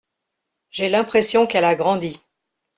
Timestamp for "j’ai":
0.71-0.89